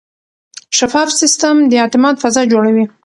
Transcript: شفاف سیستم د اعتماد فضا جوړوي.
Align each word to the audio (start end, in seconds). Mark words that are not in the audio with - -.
شفاف 0.77 1.09
سیستم 1.21 1.55
د 1.71 1.73
اعتماد 1.81 2.15
فضا 2.23 2.41
جوړوي. 2.51 2.85